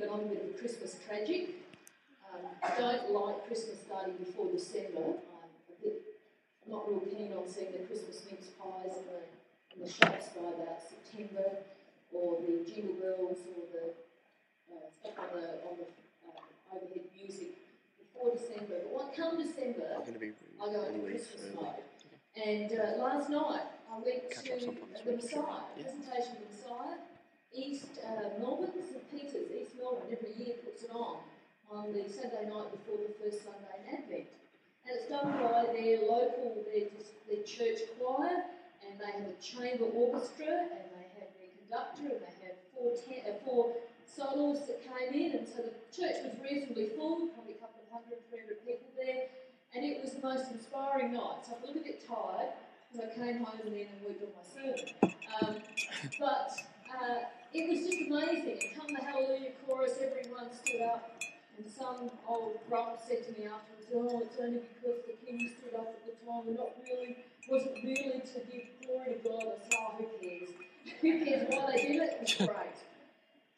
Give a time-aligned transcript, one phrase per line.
[0.00, 1.62] But I'm a bit Christmas tragic.
[2.26, 5.18] Um, I don't like Christmas starting before December.
[5.18, 6.02] I'm a bit
[6.66, 9.20] not real keen on seeing the Christmas mince pies in the,
[9.74, 11.64] in the shops by about September,
[12.12, 13.84] or the jingle bells, or the
[14.74, 16.05] uh, stuff on the on the
[16.72, 17.56] overhead music
[17.98, 18.82] before December.
[18.84, 21.82] But what come December, I'm going to be I go into Christmas so- mode.
[22.36, 25.12] And uh, last night I went Catch to up sometime this the.
[25.16, 25.82] Messiah, Yeah.
[25.88, 26.96] presentation of the Messiah,
[27.56, 31.16] East uh, Melbourne, St Peter's, East Melbourne, every year puts it on
[31.72, 34.28] on the Saturday night before the first Sunday in Advent.
[34.84, 36.86] And it's done by their local, their,
[37.26, 38.44] their church choir,
[38.84, 42.92] and they have a chamber orchestra, and they have their conductor, and they have four,
[43.00, 43.72] ten, uh, four
[44.06, 47.90] soloists that came in, and so the church was reasonably full, probably a couple of
[47.92, 49.28] hundred, three hundred people there,
[49.74, 51.44] and it was the most inspiring night.
[51.46, 52.52] So I feel a little bit tired
[52.92, 54.86] because I came home and then and worked on my sermon.
[55.42, 55.56] Um,
[56.18, 56.50] but
[56.88, 57.18] uh,
[57.52, 58.58] it was just amazing.
[58.62, 61.20] And come the Hallelujah chorus, everyone stood up,
[61.58, 65.74] and some old grump said to me afterwards, "Oh, it's only because the king stood
[65.74, 66.42] up at the time.
[66.46, 70.50] We're not really, wasn't really to give glory to God." I said, "Oh, who cares?
[71.00, 72.34] who cares why they did it?
[72.38, 72.76] Great."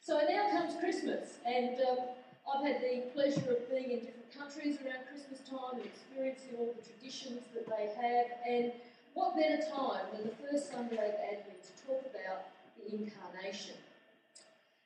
[0.00, 1.98] So now comes Christmas, and um,
[2.44, 6.74] I've had the pleasure of being in different countries around Christmas time and experiencing all
[6.76, 8.26] the traditions that they have.
[8.46, 8.72] And
[9.14, 13.76] what better time than the first Sunday of Advent to talk about the incarnation?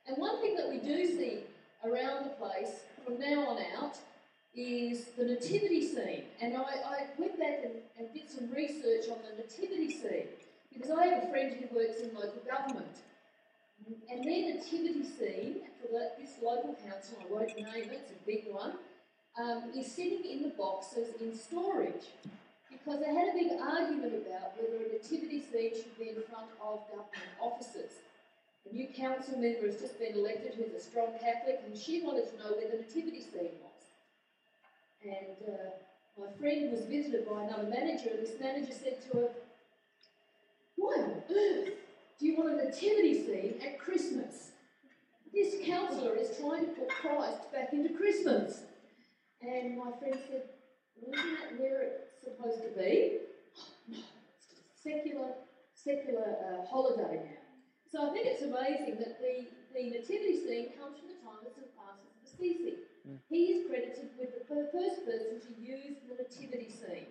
[0.07, 1.41] And one thing that we do see
[1.85, 3.99] around the place from now on out
[4.55, 6.25] is the nativity scene.
[6.41, 10.29] And I, I went back and, and did some research on the nativity scene
[10.73, 12.97] because I have a friend who works in local government.
[14.11, 18.27] And their nativity scene for the, this local council, I won't name it, it's a
[18.27, 18.75] big one,
[19.39, 22.13] um, is sitting in the boxes in storage
[22.71, 26.51] because they had a big argument about whether a nativity scene should be in front
[26.63, 27.93] of government offices.
[28.71, 32.31] A new council member has just been elected who's a strong Catholic, and she wanted
[32.31, 33.83] to know where the nativity scene was.
[35.03, 35.71] And uh,
[36.21, 39.29] my friend was visited by another manager, and this manager said to her,
[40.77, 41.82] Why on earth
[42.23, 44.53] do you want a nativity scene at Christmas?
[45.35, 48.63] This councillor is trying to put Christ back into Christmas.
[49.43, 50.55] And my friend said,
[50.95, 53.27] well, isn't that where it's supposed to be?
[53.91, 55.35] no, it's just a secular,
[55.75, 57.43] secular uh, holiday now.
[57.91, 61.51] So I think it's amazing that the, the nativity scene comes from the time of
[61.51, 61.75] St.
[61.75, 62.87] Francis of Assisi.
[63.27, 67.11] He is credited with the first person to use the nativity scene.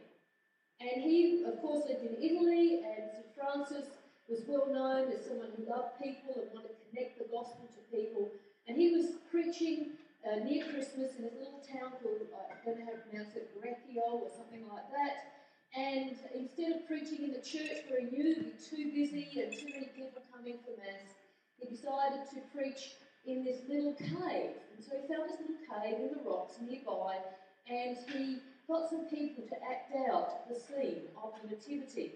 [0.80, 3.28] And he, of course, lived in Italy, and St.
[3.36, 4.01] Francis
[4.32, 7.84] was well known as someone who loved people and wanted to connect the gospel to
[7.92, 8.32] people.
[8.64, 12.88] And he was preaching uh, near Christmas in a little town called, I don't know
[12.88, 15.44] how to pronounce it, Braccio or something like that.
[15.76, 19.52] And instead of preaching in the church where he knew he'd be too busy and
[19.52, 21.12] too many people coming for Mass,
[21.60, 22.96] he decided to preach
[23.28, 24.56] in this little cave.
[24.72, 27.20] And so he found this little cave in the rocks nearby
[27.68, 32.16] and he got some people to act out the scene of the Nativity.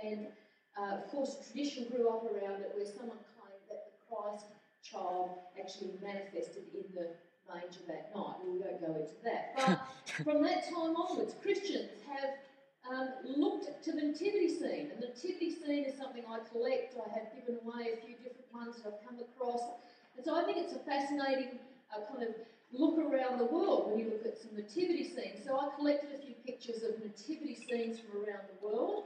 [0.00, 0.28] And
[0.78, 4.46] uh, of course, tradition grew up around it where someone claimed that the Christ
[4.82, 7.14] child actually manifested in the
[7.48, 8.36] manger that night.
[8.44, 9.54] We won't go into that.
[10.24, 12.30] But from that time onwards, Christians have
[12.88, 14.90] um, looked to the nativity scene.
[14.92, 16.94] And the nativity scene is something I collect.
[16.96, 19.62] I have given away a few different ones that I've come across.
[20.16, 21.58] And so I think it's a fascinating
[21.94, 22.34] uh, kind of
[22.72, 25.44] look around the world when you look at some nativity scenes.
[25.44, 29.04] So I collected a few pictures of nativity scenes from around the world.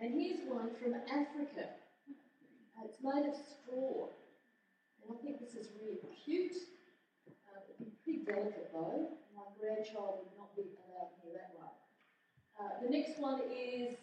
[0.00, 1.70] And here's one from Africa.
[2.74, 4.10] Uh, it's made of straw.
[5.00, 6.56] And I think this is really cute.
[7.28, 9.14] Uh, it'd be pretty delicate though.
[9.36, 11.74] My grandchild would not be allowed near that one.
[12.58, 13.94] Uh, the next one is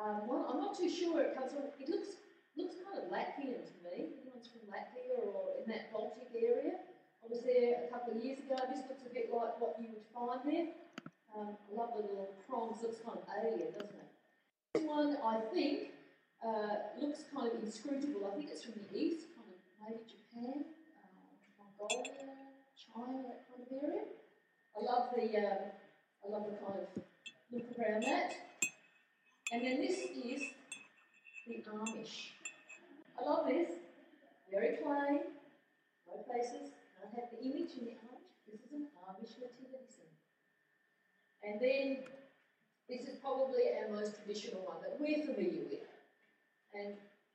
[0.00, 1.68] um, one, I'm not too sure where it comes from.
[1.80, 2.16] It looks
[2.56, 4.16] looks kind of Latvian to me.
[4.16, 6.80] Anyone's from Latvia or in that Baltic area?
[7.20, 8.56] I was there a couple of years ago.
[8.72, 10.72] This looks a bit like what you would find there.
[11.36, 12.80] Um, I love the little prongs.
[12.80, 14.05] Looks kind of alien, doesn't it?
[14.84, 15.92] One, I think,
[16.44, 18.30] uh, looks kind of inscrutable.
[18.30, 20.64] I think it's from the east, kind of maybe Japan,
[21.00, 22.12] uh, Mongolia,
[22.76, 24.04] China, that kind of area.
[24.76, 25.58] I love the, um,
[26.24, 27.02] I love the kind of
[27.52, 28.34] look around that.
[29.52, 30.42] And then this is
[31.46, 32.34] the Amish.
[33.18, 33.70] I love this.
[34.50, 35.20] Very plain,
[36.06, 36.70] no faces.
[37.00, 38.28] Don't have the image in the Amish.
[38.46, 40.12] This is an Amish nativity scene.
[41.42, 42.04] And then
[42.88, 45.90] this is probably our most traditional one that we're familiar with.
[46.74, 46.94] And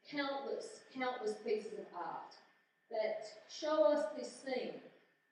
[0.09, 2.33] countless, countless pieces of art
[2.89, 4.79] that show us this scene.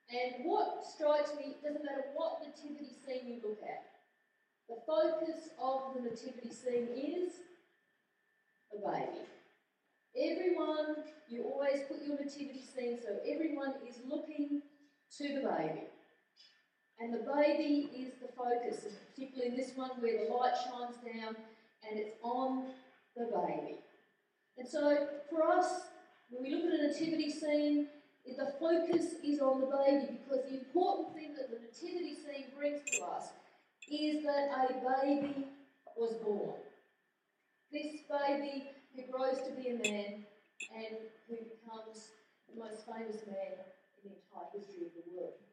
[0.09, 3.85] And what strikes me, it doesn't matter what nativity scene you look at,
[4.67, 7.33] the focus of the nativity scene is
[8.73, 9.25] a baby.
[10.17, 10.95] Everyone,
[11.27, 14.61] you always put your nativity scene so everyone is looking
[15.17, 15.87] to the baby.
[16.99, 18.85] And the baby is the focus,
[19.15, 21.35] particularly in this one where the light shines down
[21.89, 22.65] and it's on
[23.15, 23.77] the baby.
[24.57, 25.83] And so for us,
[26.29, 27.87] when we look at a nativity scene,
[28.25, 32.81] the focus is on the baby because the important thing that the nativity scene brings
[32.91, 33.29] to us
[33.89, 35.47] is that a baby
[35.95, 36.59] was born.
[37.71, 40.25] This baby who grows to be a man
[40.75, 40.97] and
[41.27, 42.11] who becomes
[42.49, 43.55] the most famous man
[44.03, 45.48] in the entire history of the world.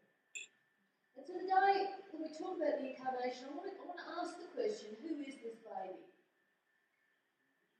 [1.16, 4.08] And so today, when we talk about the incarnation, I want to, I want to
[4.20, 6.04] ask the question who is this baby?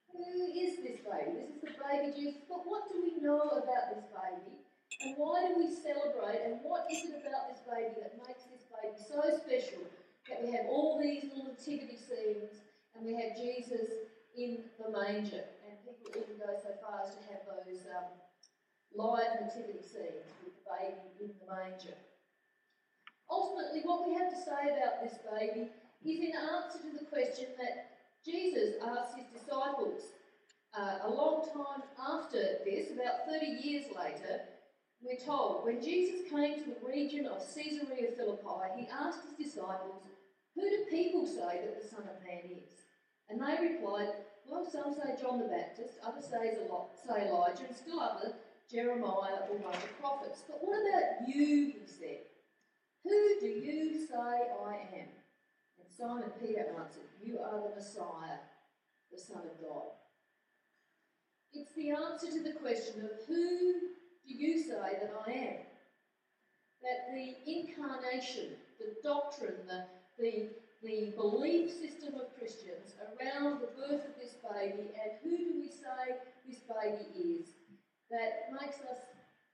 [0.08, 0.24] Who
[0.56, 1.60] is this baby?
[1.60, 2.48] This is the baby Jesus.
[2.48, 4.56] But what do we know about this baby?
[5.04, 6.48] And why do we celebrate?
[6.48, 9.84] And what is it about this baby that makes this baby so special
[10.32, 12.64] that we have all these little nativity scenes
[12.96, 15.44] and we have Jesus in the manger?
[15.68, 18.16] And people even go so far as to have those um,
[18.96, 22.00] live nativity scenes with the baby in the manger.
[23.30, 25.70] Ultimately, what we have to say about this baby
[26.04, 27.90] is in answer to the question that
[28.24, 30.02] Jesus asked his disciples
[30.76, 34.42] uh, a long time after this, about 30 years later,
[35.00, 40.02] we're told, when Jesus came to the region of Caesarea Philippi, he asked his disciples,
[40.54, 42.72] Who do people say that the Son of Man is?
[43.28, 44.10] And they replied,
[44.46, 48.34] Well, some say John the Baptist, others say Elijah, and still others,
[48.70, 50.42] Jeremiah or one of the prophets.
[50.46, 52.25] But what about you, he said?
[53.06, 55.08] Who do you say I am?
[55.78, 58.42] And Simon Peter answered, You are the Messiah,
[59.12, 59.94] the Son of God.
[61.52, 63.70] It's the answer to the question of who
[64.26, 65.56] do you say that I am?
[66.82, 69.84] That the incarnation, the doctrine, the,
[70.18, 70.48] the,
[70.82, 75.68] the belief system of Christians around the birth of this baby and who do we
[75.68, 77.46] say this baby is,
[78.10, 78.98] that makes us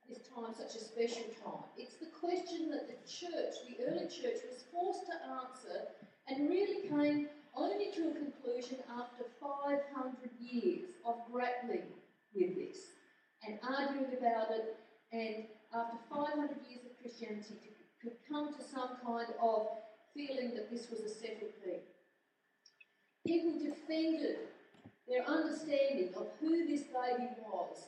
[0.09, 1.63] this time such a special time.
[1.77, 5.87] It's the question that the church, the early church, was forced to answer
[6.27, 11.87] and really came only to a conclusion after 500 years of grappling
[12.33, 12.77] with this
[13.45, 14.77] and arguing about it,
[15.11, 17.59] and after 500 years of Christianity,
[18.01, 19.67] could come to some kind of
[20.13, 21.79] feeling that this was a settled thing.
[23.25, 24.37] People defended
[25.07, 27.87] their understanding of who this baby was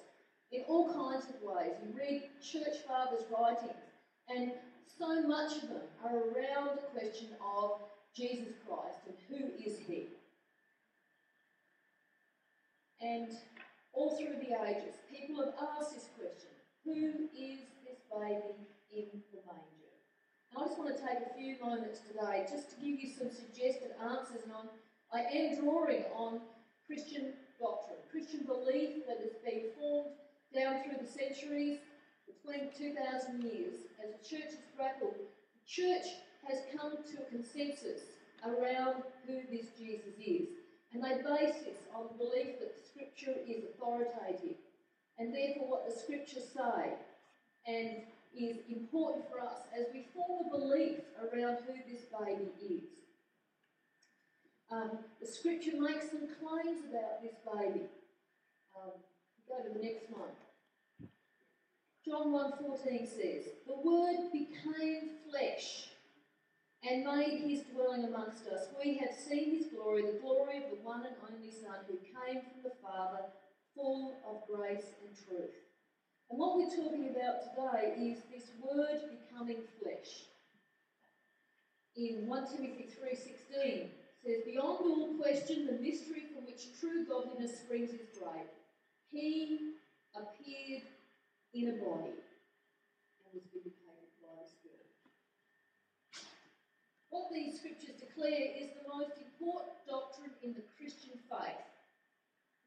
[0.51, 1.71] in all kinds of ways.
[1.83, 3.73] You read church fathers' writings,
[4.29, 4.51] and
[4.97, 7.71] so much of them are around the question of
[8.15, 10.07] Jesus Christ and who is he.
[13.01, 13.29] And
[13.93, 16.51] all through the ages, people have asked this question
[16.85, 18.55] Who is this baby
[18.93, 19.91] in the manger?
[20.51, 23.29] And I just want to take a few moments today just to give you some
[23.29, 24.43] suggested answers.
[24.43, 24.69] And I'm,
[25.11, 26.39] I am drawing on
[26.87, 30.15] Christian doctrine, Christian belief that has been formed
[30.55, 31.79] down through the centuries,
[32.25, 35.13] between 2,000 years, as the church has grappled.
[35.13, 36.07] The church
[36.47, 38.01] has come to a consensus
[38.43, 40.47] around who this Jesus is.
[40.93, 44.57] And they base this on the belief that Scripture is authoritative
[45.17, 46.93] and therefore what the Scriptures say
[47.67, 48.03] and
[48.37, 52.83] is important for us as we form a belief around who this baby is.
[54.71, 57.85] Um, the Scripture makes some claims about this baby.
[58.75, 58.91] Um,
[59.47, 60.31] go to the next one.
[62.05, 65.87] John 1.14 says, The Word became flesh
[66.83, 68.67] and made his dwelling amongst us.
[68.83, 72.41] We have seen his glory, the glory of the one and only Son who came
[72.41, 73.25] from the Father,
[73.73, 75.55] full of grace and truth.
[76.29, 80.29] And what we're talking about today is this word becoming flesh.
[81.95, 83.87] In 1 Timothy 3.16
[84.23, 88.49] says, Beyond all question, the mystery from which true godliness springs is great.
[89.09, 89.73] He
[90.15, 90.83] appeared
[91.55, 94.91] in a body and was vindicated by the Spirit.
[97.07, 101.63] What these scriptures declare is the most important doctrine in the Christian faith.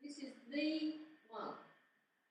[0.01, 1.61] This is the one.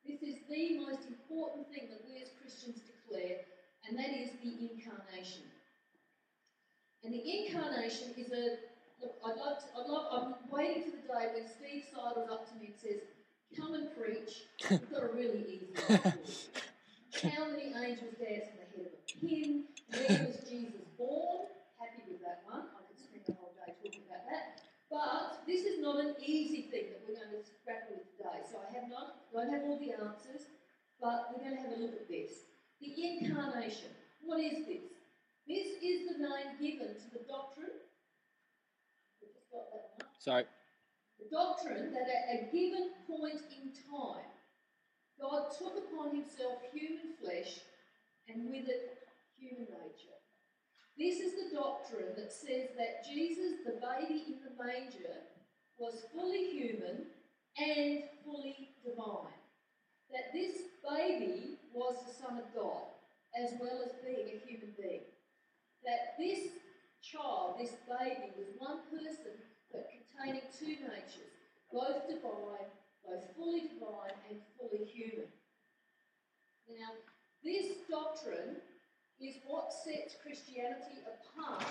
[0.01, 3.45] This is the most important thing that we as Christians declare,
[3.85, 5.45] and that is the incarnation.
[7.05, 8.65] And the incarnation is a
[8.97, 9.13] look.
[9.21, 9.67] I'd love to.
[9.77, 13.05] I'd love, I'm waiting for the day when Steve sidles up to me and says,
[13.55, 14.49] Come and preach.
[14.69, 19.63] We've got a really easy How many angels dance on the head of a pin?
[19.89, 21.47] Where was Jesus born?
[21.79, 22.67] Happy with that one.
[22.75, 24.61] I could spend the whole day talking about that.
[24.91, 28.43] But this is not an easy thing that we're going to grapple with today.
[28.51, 30.47] So I have not, don't have all the answers,
[30.99, 32.51] but we're going to have a look at this.
[32.79, 33.95] The incarnation.
[34.21, 34.85] What is this?
[35.47, 37.79] This is the name given to the doctrine.
[39.23, 40.07] We just got that one.
[40.19, 40.45] Sorry.
[41.31, 44.31] Doctrine that at a given point in time,
[45.19, 47.59] God took upon himself human flesh
[48.27, 48.97] and with it
[49.37, 50.17] human nature.
[50.97, 55.25] This is the doctrine that says that Jesus, the baby in the manger,
[55.77, 57.05] was fully human
[57.57, 59.37] and fully divine.
[60.09, 62.97] That this baby was the Son of God,
[63.37, 65.05] as well as being a human being.
[65.83, 66.49] That this
[67.03, 69.37] child, this baby, was one person
[70.17, 71.33] containing two natures,
[71.71, 72.67] both divine,
[73.05, 75.29] both fully divine and fully human.
[76.69, 76.97] Now,
[77.43, 78.57] this doctrine
[79.21, 81.65] is what sets Christianity apart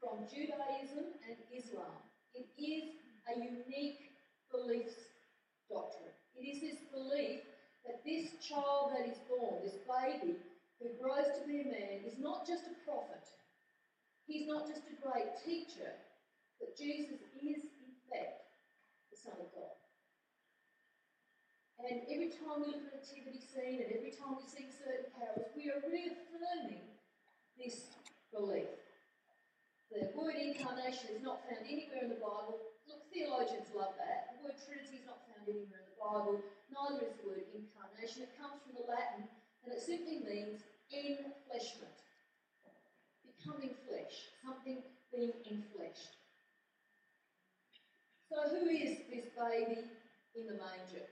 [0.00, 1.98] from Judaism and Islam.
[2.34, 2.94] It is
[3.28, 4.16] a unique
[4.50, 4.94] belief
[5.68, 6.14] doctrine.
[6.38, 7.40] It is this belief
[7.86, 10.36] that this child that is born, this baby
[10.80, 13.28] who grows to be a man, is not just a prophet.
[14.26, 15.92] He's not just a great teacher,
[16.58, 17.69] but Jesus is,
[18.10, 19.78] the Son of God.
[21.80, 25.08] And every time we look at a nativity scene and every time we sing certain
[25.16, 26.84] carols, we are reaffirming
[27.56, 27.96] this
[28.34, 28.68] belief.
[29.88, 32.62] The word incarnation is not found anywhere in the Bible.
[32.86, 34.38] Look, theologians love that.
[34.38, 36.38] The word Trinity is not found anywhere in the Bible.
[36.70, 38.28] Neither is the word incarnation.
[38.28, 39.26] It comes from the Latin
[39.64, 40.62] and it simply means
[40.94, 41.96] enfleshment.
[43.24, 44.30] Becoming flesh.
[44.44, 46.19] Something being enfleshed.
[48.30, 49.90] So, who is this baby
[50.38, 51.02] in the manger?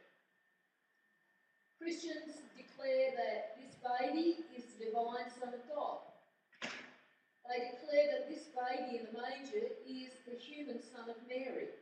[1.75, 5.99] Christians declare that this baby is the divine Son of God.
[6.63, 11.75] They declare that this baby in the manger is the human Son of Mary.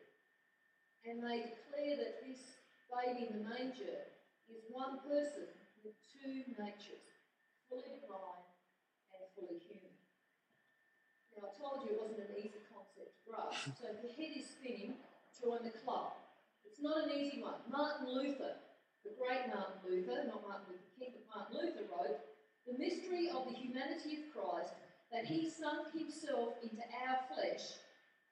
[1.05, 2.40] And they declare that this
[2.88, 4.09] baby in the manger
[4.49, 5.52] is one person
[5.85, 7.12] with two natures,
[7.69, 8.40] fully divine
[9.12, 9.93] and fully human.
[11.37, 14.33] Now, I told you it wasn't an easy concept to grasp, so if your head
[14.33, 14.97] is spinning,
[15.47, 16.11] join the club.
[16.67, 17.62] It's not an easy one.
[17.71, 18.59] Martin Luther,
[19.07, 22.19] the great Martin Luther, not Martin Luther King, but Martin Luther wrote,
[22.67, 24.75] The mystery of the humanity of Christ,
[25.15, 27.79] that he sunk himself into our flesh,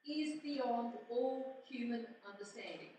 [0.02, 2.90] is beyond all human understanding.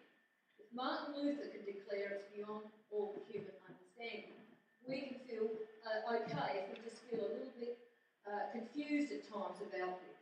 [0.64, 4.40] If Martin Luther can declare it's beyond all human understanding,
[4.88, 5.52] we can feel
[5.84, 7.78] uh, okay if we just feel a little bit
[8.24, 10.16] uh, confused at times about this.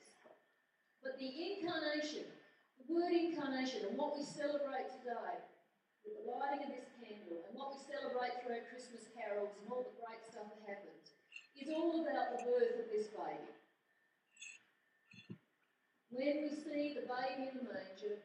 [1.03, 2.25] But the incarnation,
[2.79, 5.41] the word incarnation, and what we celebrate today,
[6.03, 9.69] with the lighting of this candle, and what we celebrate through our Christmas carols and
[9.71, 11.15] all the great stuff that happens,
[11.55, 13.53] is all about the birth of this baby.
[16.13, 18.21] When we see the baby in the manger,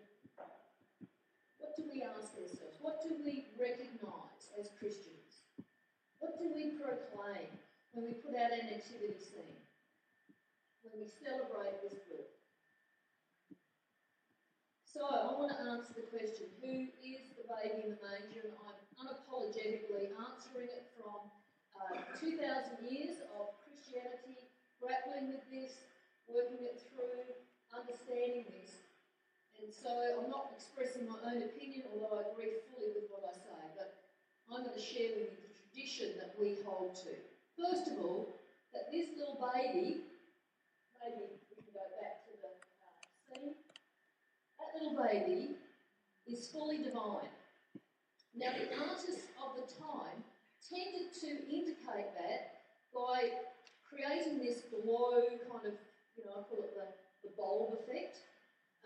[1.57, 2.77] what do we ask ourselves?
[2.81, 5.45] What do we recognise as Christians?
[6.19, 7.49] What do we proclaim
[7.93, 9.63] when we put out our nativity scene?
[10.83, 12.38] When we celebrate this birth?
[14.99, 18.51] So I want to answer the question, who is the baby in the manger?
[18.51, 21.31] And I'm unapologetically answering it from
[21.71, 22.35] uh, 2,000
[22.83, 24.51] years of Christianity,
[24.83, 25.79] grappling with this,
[26.27, 27.31] working it through,
[27.71, 28.75] understanding this.
[29.63, 29.87] And so
[30.19, 34.03] I'm not expressing my own opinion, although I agree fully with what I say, but
[34.51, 37.15] I'm going to share with you the tradition that we hold to.
[37.55, 38.35] First of all,
[38.75, 40.11] that this little baby,
[40.99, 42.99] maybe we can go back to the uh,
[43.31, 43.55] scene,
[44.69, 45.57] that little baby
[46.27, 47.33] is fully divine.
[48.35, 50.23] Now, the artists of the time
[50.69, 52.61] tended to indicate that
[52.95, 53.31] by
[53.89, 55.73] creating this glow kind of,
[56.17, 56.87] you know, I call it the
[57.25, 58.19] the bulb effect,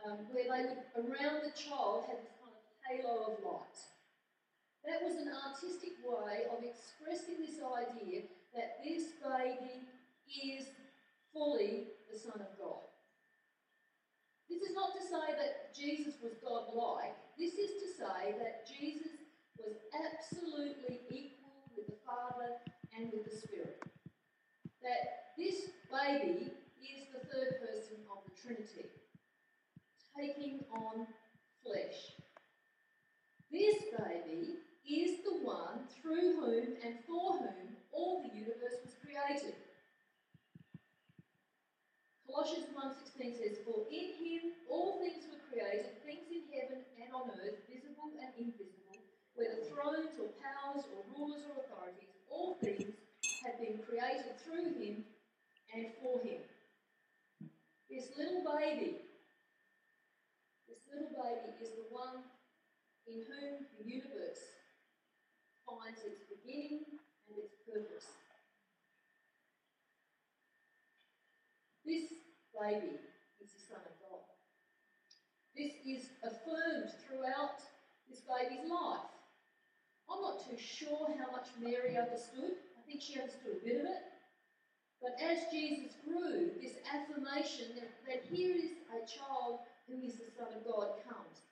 [0.06, 3.78] um, where they would, around the child, have this kind of halo of light.
[4.84, 8.22] That was an artistic way of expressing this idea
[8.54, 9.84] that this baby
[10.32, 10.66] is
[11.32, 12.91] fully the Son of God.
[14.52, 17.16] This is not to say that Jesus was God-like.
[17.38, 19.16] This is to say that Jesus
[19.56, 22.60] was absolutely equal with the Father
[22.92, 23.80] and with the Spirit.
[24.82, 26.52] That this baby
[26.84, 28.92] is the third person of the Trinity,
[30.14, 31.06] taking on
[31.64, 32.20] flesh.
[33.50, 39.56] This baby is the one through whom and for whom all the universe was created.
[42.32, 47.28] Colossians 1.16 says, For in him all things were created, things in heaven and on
[47.36, 48.96] earth, visible and invisible,
[49.36, 52.88] whether thrones or powers or rulers or authorities, all things
[53.44, 55.04] have been created through him
[55.76, 56.40] and for him.
[57.92, 58.96] This little baby,
[60.64, 62.24] this little baby is the one
[63.12, 64.40] in whom the universe
[65.68, 66.96] finds its beginning
[67.28, 68.08] and its purpose.
[72.56, 73.00] Baby
[73.40, 74.24] is the Son of God.
[75.56, 77.60] This is affirmed throughout
[78.08, 79.10] this baby's life.
[80.08, 82.60] I'm not too sure how much Mary understood.
[82.76, 84.02] I think she understood a bit of it.
[85.00, 90.30] But as Jesus grew, this affirmation that, that here is a child who is the
[90.30, 91.42] Son of God comes.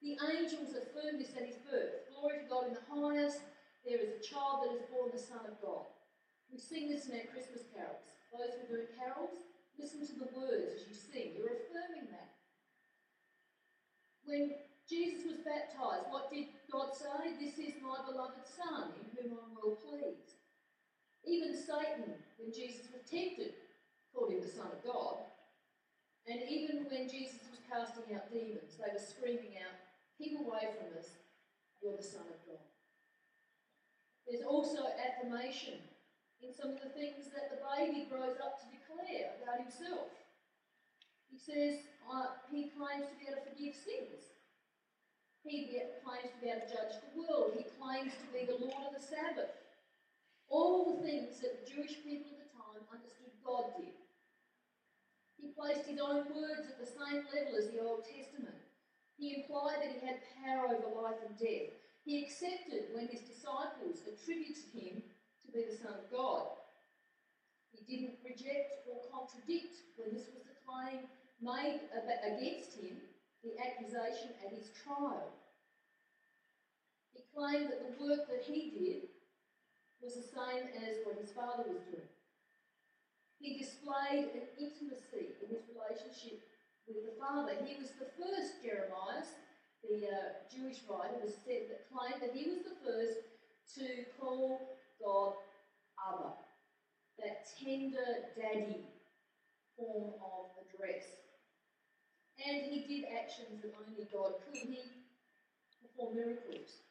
[0.00, 2.06] The angels affirm this at his birth.
[2.08, 3.42] Glory to God in the highest.
[3.84, 5.90] There is a child that is born the Son of God.
[6.52, 8.06] We sing this in our Christmas carols.
[8.30, 11.36] Those who do carols, listen to the words as you sing.
[11.36, 12.34] You're affirming that.
[14.24, 14.54] When
[14.88, 17.34] Jesus was baptized, what did God say?
[17.38, 20.38] This is my beloved Son, in whom I'm well pleased.
[21.24, 23.54] Even Satan, when Jesus was tempted,
[24.14, 25.30] called him the Son of God.
[26.26, 29.78] And even when Jesus was casting out demons, they were screaming out,
[30.18, 31.08] Keep away from us,
[31.80, 32.60] you're the Son of God.
[34.28, 35.80] There's also affirmation
[36.40, 40.08] in some of the things that the baby grows up to declare about himself.
[41.28, 44.20] He says uh, he claims to be able to forgive sins.
[45.44, 45.72] He
[46.04, 47.56] claims to be able to judge the world.
[47.56, 49.52] He claims to be the Lord of the Sabbath.
[50.48, 53.96] All the things that the Jewish people at the time understood God did.
[55.38, 58.60] He placed his own words at the same level as the Old Testament.
[59.16, 61.72] He implied that he had power over life and death.
[62.04, 65.02] He accepted when his disciples attributed him
[65.50, 66.46] to be the Son of God.
[67.74, 71.10] He didn't reject or contradict when this was the claim
[71.42, 71.90] made
[72.22, 72.94] against him,
[73.42, 75.26] the accusation at his trial.
[77.14, 79.02] He claimed that the work that he did
[79.98, 82.14] was the same as what his father was doing.
[83.40, 86.44] He displayed an intimacy in his relationship
[86.86, 87.56] with the Father.
[87.64, 89.24] He was the first, Jeremiah,
[89.80, 93.24] the uh, Jewish writer, was said that claimed that he was the first
[93.80, 95.34] to call God
[96.00, 96.32] Abba,
[97.18, 98.84] that tender daddy
[99.76, 101.04] form of address.
[102.40, 104.60] And he did actions that only God could.
[104.60, 104.78] He
[105.82, 106.84] performed miracles.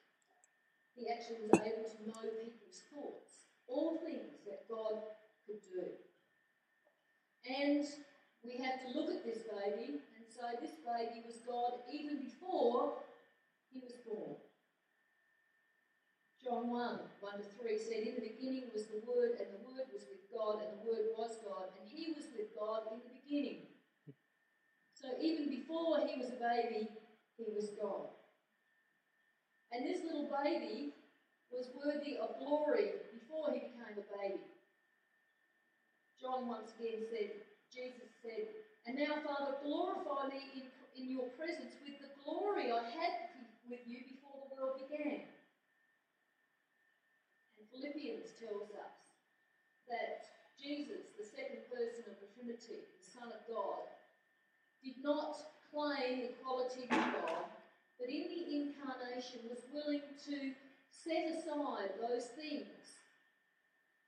[0.95, 5.01] He actually was able to know people's thoughts, all things that God
[5.47, 5.85] could do.
[7.49, 7.85] And
[8.43, 12.93] we have to look at this baby and say this baby was God even before
[13.71, 14.37] he was born.
[16.49, 19.85] John 1 1 to 3 said, In the beginning was the Word, and the Word
[19.93, 23.13] was with God, and the Word was God, and He was with God in the
[23.21, 23.69] beginning.
[24.97, 26.89] So even before he was a baby,
[27.37, 28.09] he was God.
[29.71, 30.97] And this little baby
[31.53, 34.41] was worthy of glory before he became a baby.
[36.19, 38.49] John once again said, Jesus said,
[38.89, 40.65] And now, Father, glorify me in,
[40.97, 43.37] in your presence with the glory I had
[43.69, 45.29] with you before the world began.
[47.71, 48.95] Philippians tells us
[49.89, 50.25] that
[50.59, 53.87] Jesus, the second person of the Trinity, the Son of God,
[54.83, 55.37] did not
[55.71, 57.47] claim equality with God,
[57.99, 60.53] but in the incarnation was willing to
[60.91, 62.99] set aside those things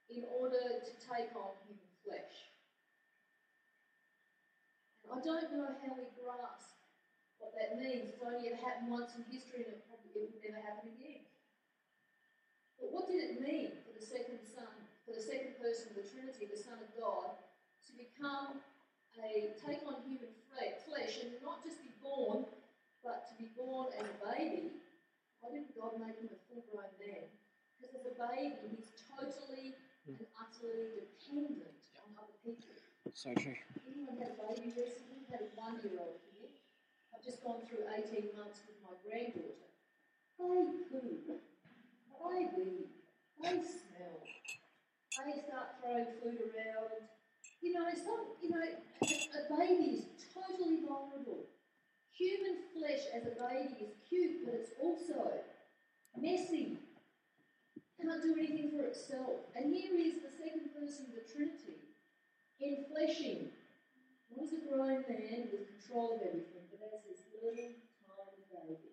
[0.09, 2.51] in order to take on human flesh.
[5.07, 6.75] And I don't know how we grasp
[7.39, 8.11] what that means.
[8.11, 11.30] It's only ever happened once in history and it probably it will never happen again.
[12.81, 14.73] But what did it mean for the second Son,
[15.05, 17.37] for the second person of the Trinity, the Son of God,
[17.85, 18.57] to become
[19.21, 22.49] a take on human flesh and not just be born,
[23.05, 24.81] but to be born as a baby?
[25.39, 27.29] Why didn't God make him a full grown man?
[27.77, 29.77] Because as a baby, he's totally
[30.09, 30.25] and hmm.
[30.33, 32.73] utterly dependent on other people.
[33.13, 33.57] So true.
[33.85, 35.21] Anyone had a baby recently?
[35.29, 36.49] Had a one year old here.
[37.13, 39.69] I've just gone through 18 months with my granddaughter.
[40.41, 41.50] They poo.
[42.29, 42.87] They wee.
[43.41, 44.21] They smell.
[45.25, 47.07] They start throwing food around.
[47.61, 51.45] You know, some, you know, a baby is totally vulnerable.
[52.13, 55.31] Human flesh as a baby is cute, but it's also
[56.17, 56.77] messy,
[57.97, 59.39] can't do anything for itself.
[59.55, 61.77] And here is the second person of the Trinity,
[62.61, 63.49] enfleshing,
[64.31, 68.91] not as a grown man with control of everything, but as little tiny baby.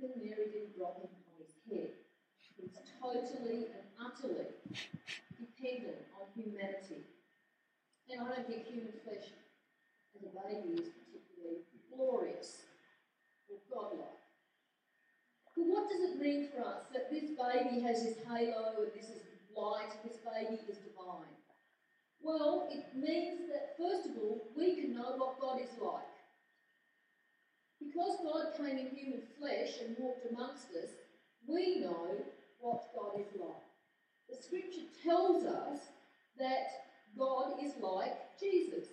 [0.00, 1.92] Flipping Mary drop him on his head.
[2.56, 4.48] He's totally and utterly
[5.36, 7.04] dependent on humanity.
[8.08, 9.28] And I don't think human flesh
[10.16, 12.64] as a baby is particularly glorious
[13.52, 14.24] or godlike.
[15.54, 19.10] But what does it mean for us that this baby has this halo and this
[19.10, 19.20] is
[19.54, 21.28] light, this baby is divine?
[22.22, 26.09] Well, it means that first of all, we can know what God is like.
[27.80, 30.90] Because God came in human flesh and walked amongst us,
[31.48, 32.16] we know
[32.60, 33.64] what God is like.
[34.28, 35.80] The scripture tells us
[36.38, 36.68] that
[37.18, 38.86] God is like Jesus.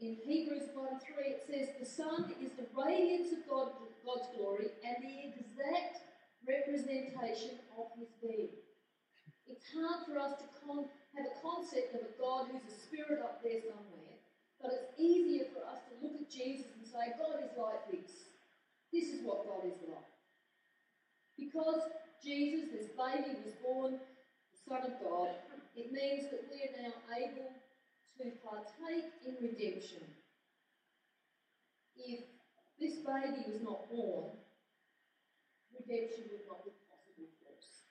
[0.00, 3.68] In Hebrews 1 3, it says, The Son is the radiance of God,
[4.04, 6.00] God's glory and the exact
[6.48, 8.56] representation of his being.
[9.46, 13.20] It's hard for us to con- have a concept of a God who's a spirit
[13.20, 14.09] up there somewhere,
[14.62, 18.28] but it's easier for us to look at Jesus and say, God is like this.
[18.92, 20.12] This is what God is like.
[21.38, 21.80] Because
[22.22, 25.32] Jesus, this baby, was born the Son of God,
[25.74, 27.48] it means that we are now able
[28.18, 30.04] to partake in redemption.
[31.96, 32.20] If
[32.78, 34.36] this baby was not born,
[35.72, 37.88] redemption would not be possible for us.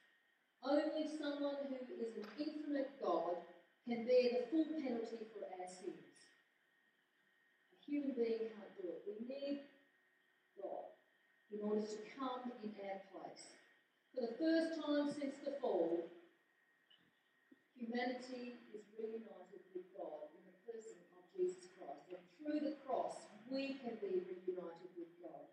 [0.61, 3.41] Only someone who is an infinite God
[3.87, 6.08] can bear the full penalty for our sins.
[7.89, 9.01] Human being can't do it.
[9.09, 9.65] We need
[10.61, 10.93] God
[11.49, 13.57] in order to come in our place.
[14.13, 16.05] For the first time since the fall,
[17.73, 22.13] humanity is reunited with God in the person of Jesus Christ.
[22.13, 25.49] And through the cross, we can be reunited with God.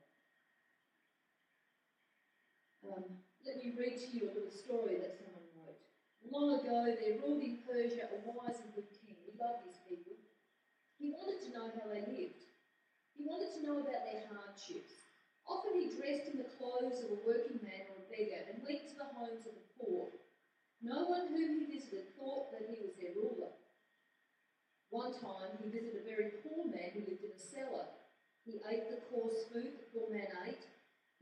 [2.85, 3.05] Um,
[3.49, 5.81] let me read to you a little story that someone wrote.
[6.29, 9.17] Long ago, there ruled in Persia a wise and good king.
[9.25, 9.76] He loved his.
[11.07, 12.43] He wanted to know how they lived.
[13.15, 14.91] He wanted to know about their hardships.
[15.47, 18.91] Often he dressed in the clothes of a working man or a beggar and went
[18.91, 20.11] to the homes of the poor.
[20.83, 23.55] No one whom he visited thought that he was their ruler.
[24.91, 27.87] One time he visited a very poor man who lived in a cellar.
[28.43, 30.67] He ate the coarse food the poor man ate.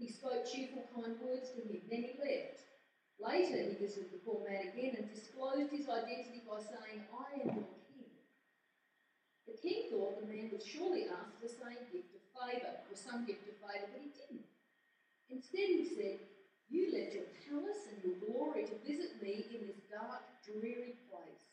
[0.01, 1.85] He spoke cheerful, kind words to him.
[1.93, 2.57] Then he left.
[3.21, 7.53] Later he visited the poor man again and disclosed his identity by saying, I am
[7.53, 7.84] your.
[9.47, 13.27] The king thought the man would surely ask for same gift of favour, or some
[13.27, 14.49] gift of favour, but he didn't.
[15.29, 16.19] Instead he said,
[16.69, 21.45] You left your palace and your glory to visit me in this dark, dreary place.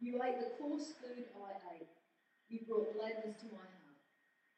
[0.00, 1.88] You ate the coarse food I ate.
[2.48, 4.00] You brought gladness to my heart.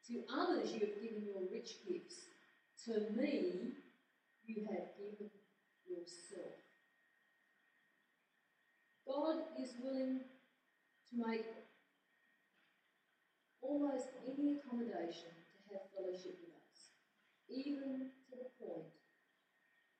[0.07, 2.27] To others you have given your rich gifts.
[2.85, 3.71] To me
[4.45, 5.31] you have given
[5.87, 6.59] yourself.
[9.07, 10.21] God is willing
[11.09, 11.45] to make
[13.61, 16.97] almost any accommodation to have fellowship with us,
[17.49, 18.89] even to the point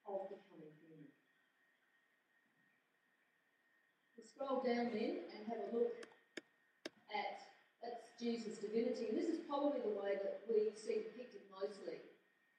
[0.10, 1.10] of becoming human.
[4.18, 5.94] We'll scroll down then and have a look
[7.14, 11.98] at that's Jesus' divinity, and this is probably the way that we see depicted mostly.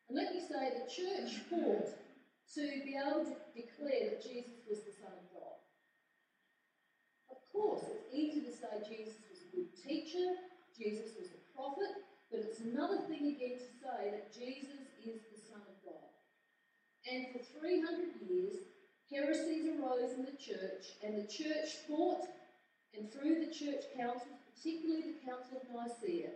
[0.09, 1.95] And let me say, the church fought
[2.55, 5.57] to be able to declare that Jesus was the Son of God.
[7.31, 10.37] Of course, it's easy to say Jesus was a good teacher,
[10.83, 11.95] Jesus was a prophet,
[12.27, 16.11] but it's another thing again to say that Jesus is the Son of God.
[17.07, 18.67] And for 300 years,
[19.07, 22.27] heresies arose in the church, and the church fought,
[22.99, 26.35] and through the church councils, particularly the Council of Nicaea,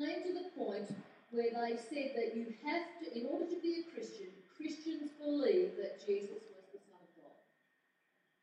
[0.00, 0.88] came to the point
[1.28, 5.76] where they said that you have to, in order to be a Christian, Christians believe
[5.76, 7.36] that Jesus was the Son of God.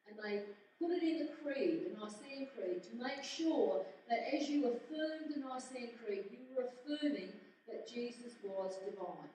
[0.06, 0.46] And they
[0.78, 5.30] put it in the creed, the Nicene Creed, to make sure that as you affirmed
[5.30, 7.30] the Nicene Creed, you were affirming
[7.69, 9.30] that Jesus was divine.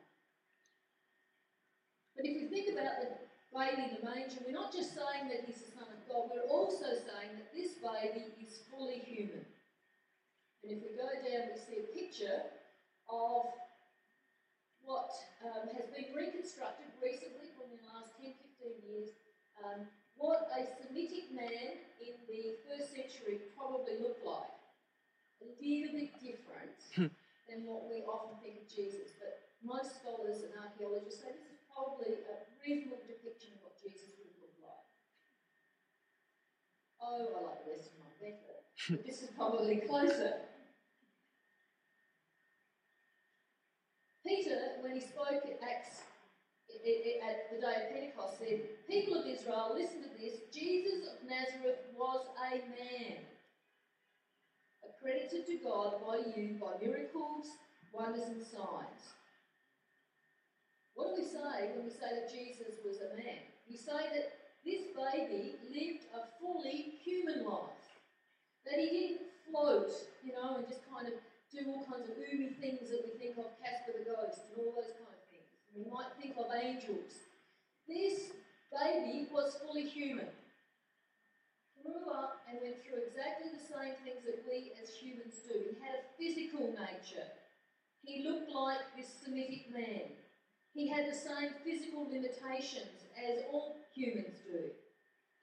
[2.16, 3.10] But if we think about the
[3.54, 6.50] baby in the manger, we're not just saying that he's the Son of God, we're
[6.50, 9.46] also saying that this baby is fully human.
[10.62, 12.42] And if we go down, we see a picture
[13.06, 13.46] of
[14.82, 15.10] what
[15.42, 19.10] um, has been reconstructed recently, in the last 10 15 years,
[19.62, 24.13] um, what a Semitic man in the first century probably looked
[25.42, 27.10] A little bit different hmm.
[27.48, 31.64] than what we often think of Jesus, but most scholars and archaeologists say this is
[31.72, 34.86] probably a reasonable depiction of what Jesus would have looked like.
[37.00, 38.60] Oh, I like the Western one better.
[38.92, 40.44] but this is probably closer.
[44.24, 46.00] Peter, when he spoke at Acts
[46.68, 50.40] at the day of Pentecost, said, People of Israel, listen to this.
[50.52, 53.20] Jesus of Nazareth was a man,
[55.04, 57.60] accredited to God by you by miracles,
[57.92, 59.12] wonders, and signs.
[60.94, 63.44] What do we say when we say that Jesus was a man?
[63.68, 64.32] We say that
[64.64, 67.84] this baby lived a fully human life.
[68.64, 69.92] That he didn't float,
[70.24, 71.20] you know, and just kind of
[71.52, 74.72] do all kinds of oomy things that we think of Casper the Ghost and all
[74.72, 75.52] those kind of things.
[75.76, 77.28] We might think of angels.
[77.86, 78.32] This
[78.72, 80.32] baby was fully human.
[81.84, 85.52] Grew up and went through exactly the same things that we as humans do.
[85.52, 87.28] He had a physical nature.
[88.00, 90.16] He looked like this Semitic man.
[90.72, 94.72] He had the same physical limitations as all humans do.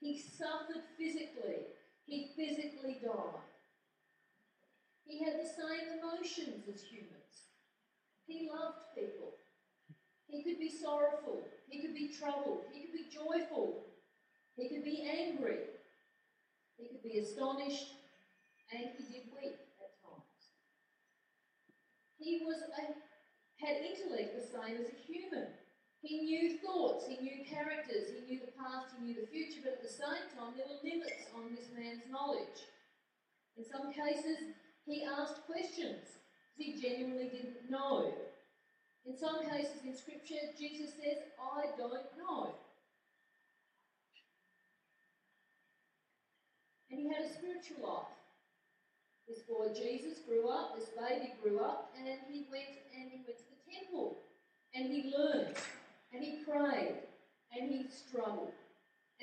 [0.00, 1.70] He suffered physically.
[2.06, 3.46] He physically died.
[5.04, 7.54] He had the same emotions as humans.
[8.26, 9.34] He loved people.
[10.26, 11.46] He could be sorrowful.
[11.68, 12.64] He could be troubled.
[12.72, 13.84] He could be joyful.
[14.56, 15.71] He could be angry.
[17.02, 17.98] Be astonished.
[18.72, 20.40] And he did weep at times.
[22.18, 22.94] He was a,
[23.60, 25.48] had intellect the same as a human.
[26.00, 29.78] He knew thoughts, he knew characters, he knew the past, he knew the future, but
[29.78, 32.58] at the same time, there were limits on this man's knowledge.
[33.56, 36.18] In some cases, he asked questions
[36.56, 38.14] because he genuinely didn't know.
[39.04, 42.54] In some cases in Scripture, Jesus says, I don't know.
[46.92, 48.12] And he had a spiritual life.
[49.26, 53.38] This boy Jesus grew up, this baby grew up, and he went and he went
[53.38, 54.18] to the temple
[54.74, 55.56] and he learned
[56.12, 57.00] and he prayed
[57.52, 58.52] and he struggled.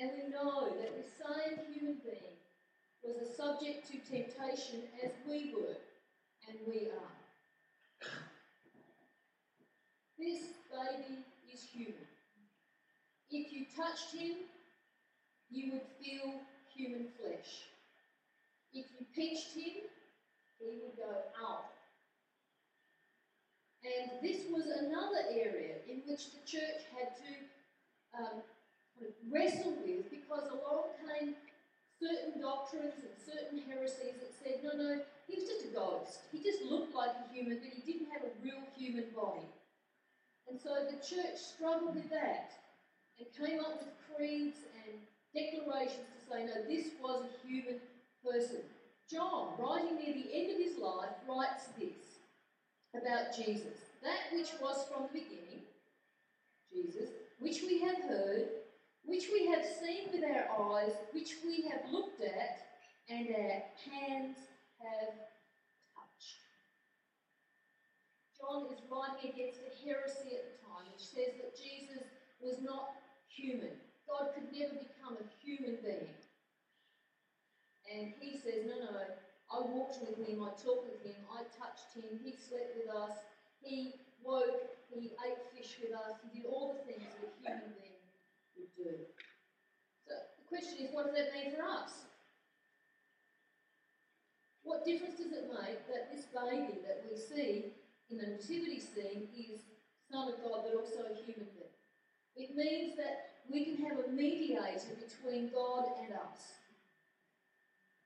[0.00, 2.42] And we know that the same human being
[3.04, 5.76] was a subject to temptation as we were
[6.48, 8.10] and we are.
[10.18, 12.08] This baby is human.
[13.30, 14.38] If you touched him,
[15.50, 16.40] you would feel
[16.80, 17.68] human flesh.
[18.72, 19.84] If you pinched him,
[20.58, 21.68] he would go out.
[23.84, 27.30] And this was another area in which the church had to
[28.16, 28.36] um,
[29.28, 31.34] wrestle with because along came
[32.00, 36.20] certain doctrines and certain heresies that said, no, no, he was just a ghost.
[36.32, 39.48] He just looked like a human, but he didn't have a real human body.
[40.48, 42.52] And so the church struggled with that
[43.18, 44.58] and came up with creeds
[45.34, 47.80] declarations to say, no, this was a human
[48.24, 48.62] person.
[49.10, 52.20] John, writing near the end of his life, writes this
[52.94, 53.78] about Jesus.
[54.02, 55.66] That which was from the beginning,
[56.72, 58.46] Jesus, which we have heard,
[59.04, 62.58] which we have seen with our eyes, which we have looked at,
[63.08, 64.36] and our hands
[64.78, 65.12] have
[65.94, 66.38] touched.
[68.38, 72.06] John is writing against a heresy at the time, which says that Jesus
[72.40, 72.90] was not
[73.28, 73.74] human.
[74.10, 76.10] God could never become a human being.
[77.86, 81.94] And he says, No, no, I walked with him, I talked with him, I touched
[81.94, 83.22] him, he slept with us,
[83.62, 87.70] he woke, he ate fish with us, he did all the things that a human
[87.78, 88.02] being
[88.58, 88.94] would do.
[90.06, 92.10] So the question is, what does that mean for us?
[94.62, 97.74] What difference does it make that this baby that we see
[98.10, 99.62] in the nativity scene is
[100.10, 101.74] Son of God but also a human being?
[102.36, 106.60] It means that we can have a mediator between God and us.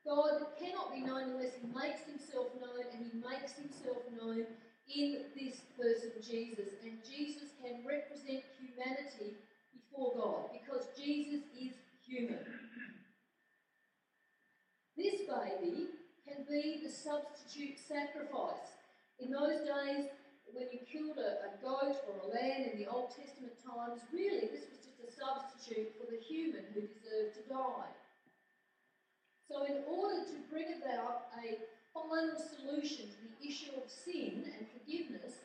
[0.06, 4.46] God cannot be known unless he makes himself known, and he makes himself known
[4.88, 6.76] in this person, Jesus.
[6.84, 9.36] And Jesus can represent humanity
[9.72, 11.72] before God because Jesus is
[12.06, 12.44] human.
[14.96, 15.88] This baby
[16.28, 18.76] can be the substitute sacrifice.
[19.18, 20.12] In those days,
[20.52, 24.52] when you killed a, a goat or a lamb in the Old Testament times, really
[24.52, 24.83] this was
[25.14, 27.92] substitute for the human who deserved to die.
[29.48, 31.58] So, in order to bring about a
[31.94, 35.38] final solution to the issue of sin and forgiveness,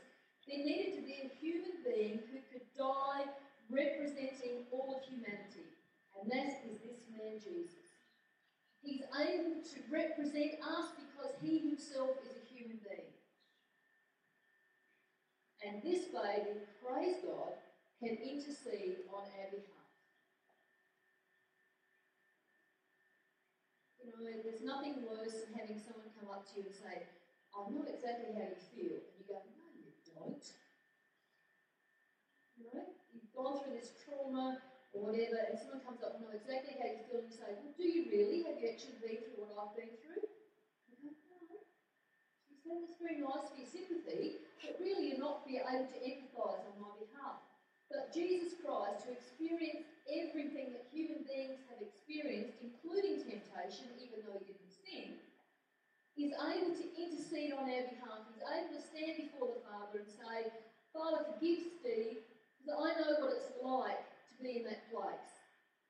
[0.47, 3.29] there needed to be a human being who could die
[3.69, 5.69] representing all of humanity.
[6.17, 7.85] And that is this man, Jesus.
[8.81, 13.13] He's able to represent us because he himself is a human being.
[15.61, 17.59] And this baby, praise God,
[17.99, 19.85] can intercede on our behalf.
[24.01, 27.03] You know, there's nothing worse than having someone come up to you and say,
[27.53, 28.97] I know exactly how you feel.
[28.97, 30.43] And you go, no, you don't.
[32.57, 34.61] You know, you've gone through this trauma
[34.93, 37.49] or whatever, and someone comes up and know exactly how you feel, and you say,
[37.57, 38.43] well, do you really?
[38.45, 40.21] Have you actually been through what I've been through?
[40.89, 41.57] You go, no.
[43.01, 47.39] Very nice for your sympathy, but really you're not able to empathise on my behalf.
[47.89, 54.37] But Jesus Christ, who experienced everything that human beings have experienced, including temptation, even though
[54.45, 55.17] he didn't sin,
[56.13, 58.29] is able to intercede on our behalf.
[58.29, 60.53] He's able to stand before the Father and say,
[60.93, 62.21] Father, forgive Steve,
[62.61, 65.29] because I know what it's like to be in that place.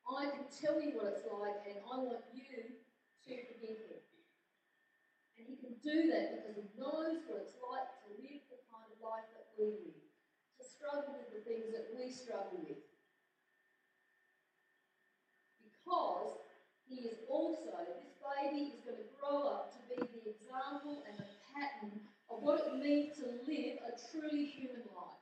[0.08, 2.60] I can tell you what it's like, and I want you to
[3.28, 4.02] forgive him.
[5.36, 8.88] And he can do that because he knows what it's like to live the kind
[8.88, 9.99] of life that we live
[10.80, 12.80] struggle with the things that we struggle with.
[15.60, 16.40] Because
[16.88, 21.20] he is also, this baby is going to grow up to be the example and
[21.20, 22.00] the pattern
[22.32, 25.20] of what it means to live a truly human life.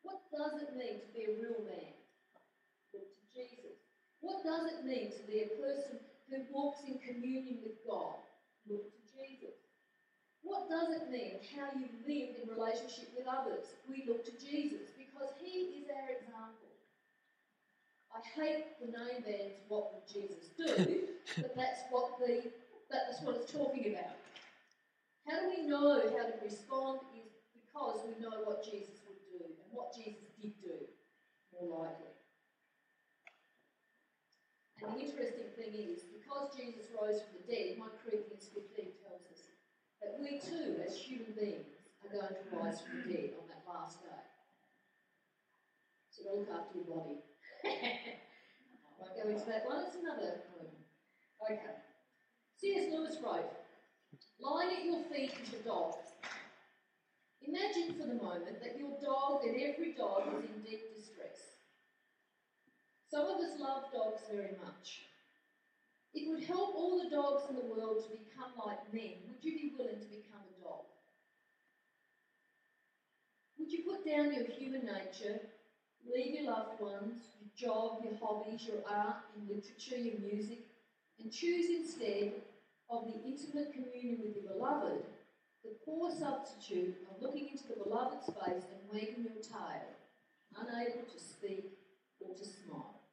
[0.00, 1.92] What does it mean to be a real man?
[2.96, 3.76] Look to Jesus.
[4.20, 6.00] What does it mean to be a person
[6.32, 8.24] who walks in communion with God?
[8.64, 9.63] Look to Jesus.
[10.44, 13.64] What does it mean how you live in relationship with others?
[13.88, 16.68] We look to Jesus because he is our example.
[18.12, 21.08] I hate the name bands, what would Jesus do?
[21.36, 22.44] but that's what the
[22.90, 24.20] that's what it's talking about.
[25.26, 29.40] How do we know how to respond is because we know what Jesus would do
[29.48, 30.76] and what Jesus did do,
[31.58, 32.12] more likely.
[34.84, 38.93] And the interesting thing is, because Jesus rose from the dead, 1 Corinthians 15 tells
[38.93, 38.93] us
[40.04, 41.72] that we too, as human beings,
[42.04, 44.24] are going to rise from the dead on that last day.
[46.12, 47.24] So look after your body.
[47.64, 48.20] I
[49.00, 50.68] won't go into that one, it's another one.
[51.40, 51.80] Okay.
[52.60, 52.92] C.S.
[52.92, 53.48] Lewis wrote,
[54.40, 55.94] lying at your feet is a dog.
[57.42, 61.60] Imagine for the moment that your dog and every dog is in deep distress.
[63.10, 65.04] Some of us love dogs very much.
[66.14, 69.18] It would help all the dogs in the world to become like men.
[69.28, 70.86] Would you be willing to become a dog?
[73.58, 75.40] Would you put down your human nature,
[76.06, 80.60] leave your loved ones, your job, your hobbies, your art, your literature, your music,
[81.18, 82.34] and choose instead
[82.90, 85.02] of the intimate communion with your beloved,
[85.64, 89.88] the poor substitute of looking into the beloved's face and wagging your tail,
[90.56, 91.72] unable to speak
[92.20, 93.03] or to smile?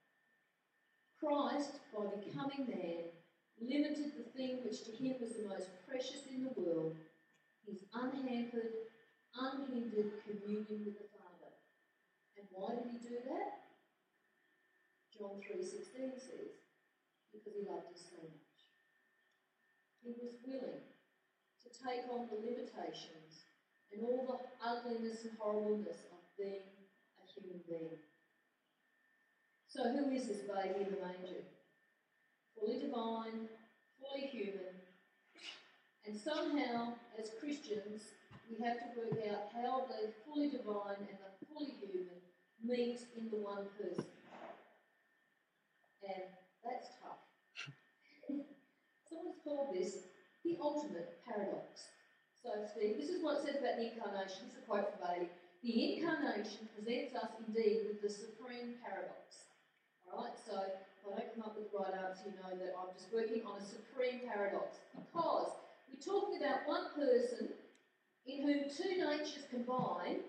[1.21, 3.13] Christ, by becoming man,
[3.61, 6.97] limited the thing which to him was the most precious in the world,
[7.61, 8.89] his unhampered,
[9.37, 11.53] unhindered communion with the Father.
[12.41, 13.69] And why did he do that?
[15.13, 16.57] John 3.16 says,
[17.29, 18.57] because he loved us so much.
[20.01, 23.45] He was willing to take on the limitations
[23.93, 26.65] and all the ugliness and horribleness of being
[27.21, 28.10] a human being.
[29.71, 31.47] So, who is this baby in the manger?
[32.59, 33.47] Fully divine,
[33.95, 34.75] fully human,
[36.05, 38.03] and somehow, as Christians,
[38.49, 42.19] we have to work out how the fully divine and the fully human
[42.61, 44.11] meet in the one person.
[46.03, 46.27] And
[46.65, 47.23] that's tough.
[49.07, 49.99] Someone's called this
[50.43, 51.95] the ultimate paradox.
[52.43, 54.51] So, Steve, this is what it says about the incarnation.
[54.51, 55.29] This is a quote from Baillie.
[55.63, 59.50] The incarnation presents us indeed with the supreme paradox.
[60.11, 62.91] Right, so if I don't come up with the right answer, you know that I'm
[62.91, 65.55] just working on a supreme paradox because
[65.87, 67.47] we're talking about one person
[68.27, 70.27] in whom two natures combine,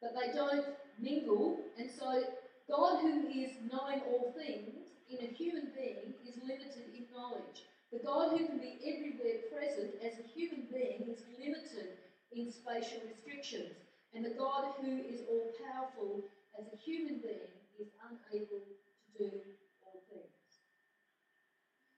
[0.00, 0.66] but they don't
[1.02, 2.22] mingle, and so
[2.70, 7.66] God, who is knowing all things in a human being, is limited in knowledge.
[7.90, 11.98] The God who can be everywhere present as a human being is limited
[12.30, 13.74] in spatial restrictions.
[14.14, 16.22] And the God who is all powerful
[16.58, 19.30] as a human being is unable to do
[19.84, 20.46] all things.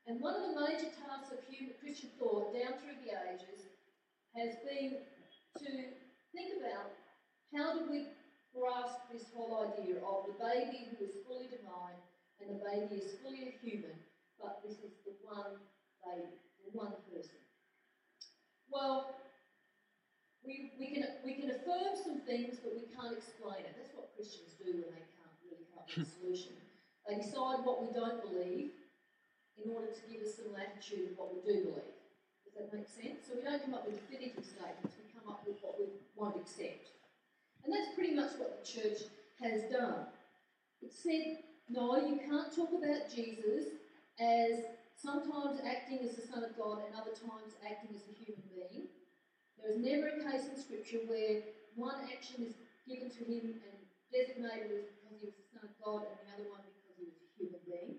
[0.07, 3.69] And one of the major tasks of human Christian thought down through the ages
[4.35, 5.05] has been
[5.61, 5.71] to
[6.33, 6.95] think about
[7.55, 8.13] how do we
[8.55, 11.99] grasp this whole idea of the baby who is fully divine
[12.41, 13.97] and the baby is fully human,
[14.41, 15.59] but this is the one
[16.05, 17.43] baby, the one person.
[18.71, 19.19] Well,
[20.45, 23.75] we, we, can, we can affirm some things, but we can't explain it.
[23.77, 25.08] That's what Christians do when they
[25.95, 26.53] solution.
[27.09, 28.77] They decide what we don't believe
[29.57, 31.97] in order to give us some latitude of what we do believe.
[32.45, 33.27] Does that make sense?
[33.27, 36.37] So we don't come up with definitive statements, we come up with what we won't
[36.37, 36.93] accept.
[37.65, 39.09] And that's pretty much what the church
[39.41, 40.07] has done.
[40.83, 43.77] It said, no, you can't talk about Jesus
[44.21, 48.43] as sometimes acting as the Son of God and other times acting as a human
[48.51, 48.89] being.
[49.59, 51.43] There is never a case in Scripture where
[51.75, 52.55] one action is
[52.87, 53.79] given to him and
[54.11, 57.19] designated as because he was the Of God, and the other one because he was
[57.19, 57.99] a human being.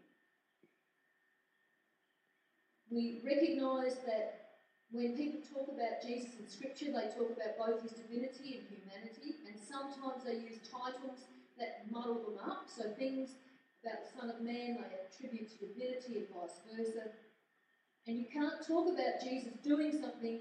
[2.88, 4.64] We recognise that
[4.96, 9.44] when people talk about Jesus in Scripture, they talk about both his divinity and humanity,
[9.44, 11.28] and sometimes they use titles
[11.60, 12.72] that muddle them up.
[12.72, 13.36] So things
[13.84, 17.12] about the Son of Man they attribute to divinity and vice versa.
[18.08, 20.40] And you can't talk about Jesus doing something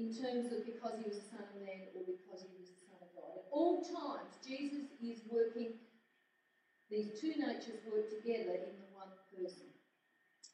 [0.00, 2.80] in terms of because he was the Son of Man or because he was the
[2.88, 3.44] Son of God.
[3.44, 5.76] At all times, Jesus is working
[6.90, 9.70] these two natures work together in the one person.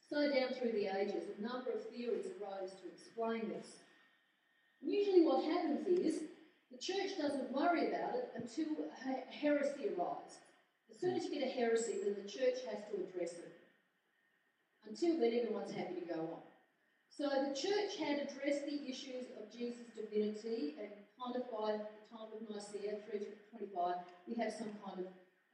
[0.08, 3.80] So, down through the ages, a number of theories arose to explain this.
[4.82, 6.20] Usually, what happens is
[6.70, 8.86] the church doesn't worry about it until
[9.30, 10.38] heresy arises.
[10.90, 13.52] As soon as you get a heresy, then the church has to address it.
[14.84, 16.42] Until then, everyone's happy to go on.
[17.08, 22.04] So the church had addressed the issues of Jesus' divinity, and kind of by the
[22.12, 23.94] time of Nicaea 325,
[24.28, 25.06] we have some kind of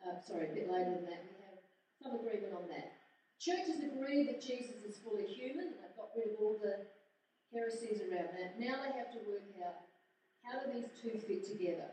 [0.06, 1.58] uh, sorry, a bit later than that, we have
[2.02, 2.92] some agreement on that.
[3.38, 6.86] Churches agree that Jesus is fully human, and they've got rid of all the
[7.54, 8.58] heresies around that.
[8.58, 9.86] Now they have to work out
[10.42, 11.90] how do these two fit together.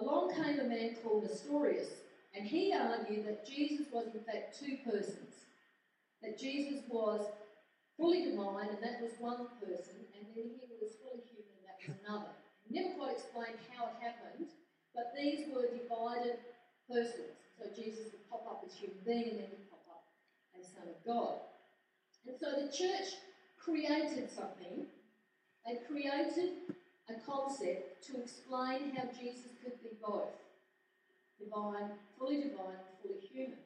[0.00, 1.88] Along came a man called Nestorius,
[2.34, 5.36] and he argued that Jesus was in fact two persons.
[6.22, 7.20] That Jesus was
[7.96, 11.80] fully divine, and that was one person, and then he was fully human, and that
[11.84, 12.32] was another.
[12.64, 14.48] He never quite explained how it happened,
[14.94, 16.40] but these were divided
[16.88, 17.38] persons.
[17.58, 20.04] So Jesus would pop up as human being, and then he'd pop up
[20.58, 21.38] as Son of God.
[22.26, 23.18] And so the church
[23.58, 24.86] created something.
[25.66, 26.66] They created
[27.08, 30.34] a concept to explain how Jesus could be both
[31.38, 33.58] divine, fully divine, fully human.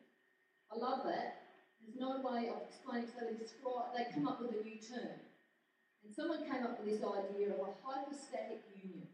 [0.72, 1.42] I love that.
[1.80, 5.22] There's no way of explaining, so they describe, they come up with a new term.
[6.04, 9.06] And someone came up with this idea of a hypostatic union.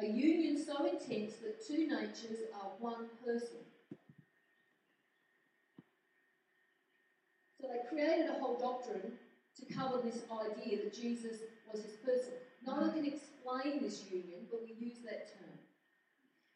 [0.00, 3.58] A union so intense that two natures are one person.
[7.60, 9.12] So they created a whole doctrine
[9.58, 11.38] to cover this idea that Jesus
[11.70, 12.34] was his person.
[12.64, 15.58] No one can explain this union, but we use that term.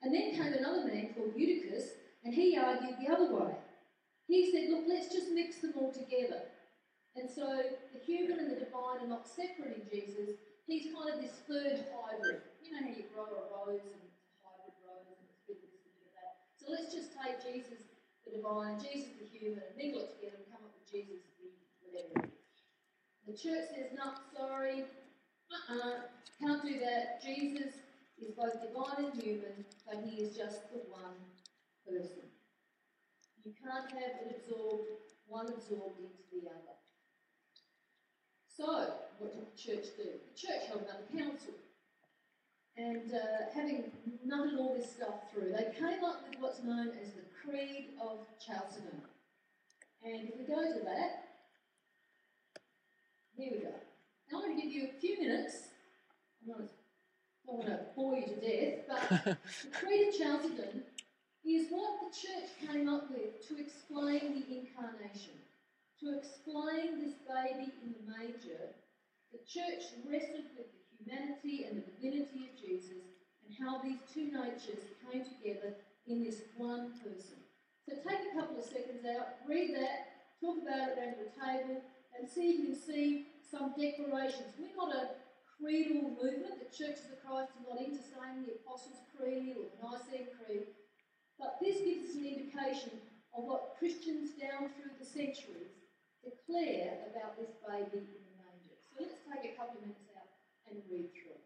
[0.03, 1.91] And then came another man called Eutychus,
[2.25, 3.55] and he argued the other way.
[4.29, 6.43] He said, look, let's just mix them all together.
[7.17, 7.63] And so
[7.93, 10.37] the human and the divine are not separate in Jesus.
[10.67, 12.43] He's kind of this third hybrid.
[12.73, 14.09] And hybrid and
[15.45, 16.49] this and that.
[16.57, 17.85] So let's just take Jesus
[18.25, 21.21] the divine, and Jesus the human, and mingle it together and come up with Jesus
[21.37, 21.53] the
[21.85, 22.33] whatever.
[23.29, 24.89] The church says, no, sorry,
[25.53, 26.09] uh-uh,
[26.41, 27.21] can't do that.
[27.21, 27.77] Jesus
[28.17, 31.21] is both divine and human, but he is just the one
[31.85, 32.25] person.
[33.45, 34.89] You can't have it absorbed,
[35.29, 36.79] one absorbed into the other.
[38.49, 40.09] So, what did the church do?
[40.09, 41.55] The church held another council.
[42.77, 43.93] And uh, having
[44.27, 48.21] nutted all this stuff through, they came up with what's known as the Creed of
[48.45, 49.03] Chalcedon.
[50.03, 51.25] And if we go to that,
[53.37, 53.75] here we go.
[54.31, 55.69] Now I'm going to give you a few minutes.
[56.43, 56.69] I'm not,
[57.49, 59.37] I want to bore you to death, but the
[59.71, 60.83] Creed of Chalcedon
[61.45, 65.37] is what the church came up with to explain the incarnation,
[66.01, 68.73] to explain this baby in the manger.
[69.33, 73.03] The church wrestled with the humanity and the divinity of Jesus
[73.43, 75.75] and how these two natures came together
[76.07, 77.43] in this one person.
[77.89, 80.07] So take a couple of seconds out, read that,
[80.41, 81.83] talk about it around the table,
[82.15, 84.55] and see if you can see some declarations.
[84.59, 85.11] We're not a
[85.59, 86.63] creedal movement.
[86.63, 90.67] The Churches of Christ are not into saying the Apostles' Creed or the Nicene Creed.
[91.39, 92.93] But this gives us an indication
[93.35, 95.75] of what Christians down through the centuries
[96.23, 98.79] declare about this baby in the manger.
[98.79, 100.31] So let's take a couple of minutes out
[100.71, 101.45] and read through it.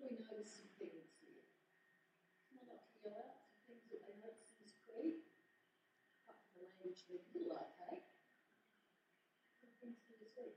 [0.11, 1.39] Notice some things here?
[3.63, 5.23] Things that they notice in this creed.
[6.27, 8.03] Apart from the language they're a little archaic.
[9.63, 10.51] Some things to see.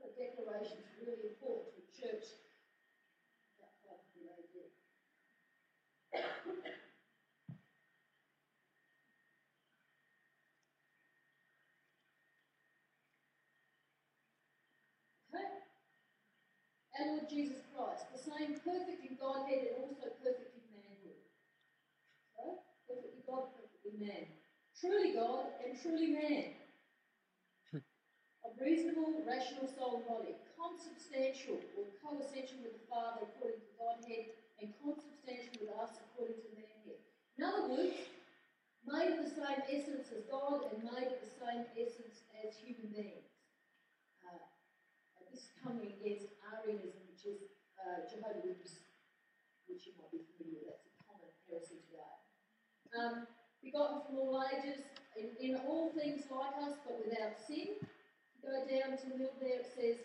[0.00, 2.48] The declaration is really important to a church
[3.60, 4.72] of the idea.
[15.32, 15.60] Okay?
[17.00, 21.20] Our Lord Jesus Christ, the same perfect in Godhead and also perfect in manhood.
[22.36, 24.24] So, perfectly God, perfectly man.
[24.76, 26.56] Truly God and truly man.
[28.42, 30.34] A reasonable, rational soul and body.
[30.58, 36.48] Consubstantial or co-essential with the Father according to Godhead and consubstantial with us according to
[36.54, 36.98] manhead.
[37.38, 37.98] In other words,
[38.86, 42.90] made of the same essence as God and made of the same essence as human
[42.90, 43.30] beings.
[44.22, 44.42] Uh,
[45.30, 47.01] this is coming against Arianism,
[47.82, 48.82] uh, Jehovah's Witness,
[49.66, 50.80] which you might be familiar with.
[50.82, 52.14] That's a common heresy today.
[52.94, 53.14] Um,
[53.62, 54.82] begotten from all ages,
[55.18, 57.78] in, in all things like us, but without sin.
[58.42, 60.02] Go down to the middle there, it says,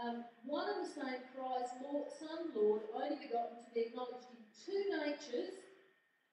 [0.00, 4.44] um, one and the same Christ, Lord, Son, Lord, only begotten to be acknowledged in
[4.52, 5.56] two natures,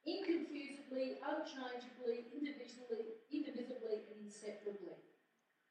[0.08, 5.00] inconfusedly, unchangeably, indivisibly, indivisibly, and inseparably.